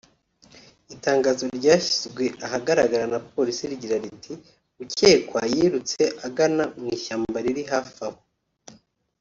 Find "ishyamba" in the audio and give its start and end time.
6.97-7.37